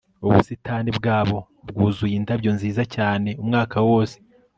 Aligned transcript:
ubusitani 0.27 0.89
bwabo 0.97 1.37
bwuzuye 1.67 2.15
indabyo 2.17 2.49
nziza 2.57 2.83
cyane 2.95 3.29
umwaka 3.41 3.77
wose 3.89 4.17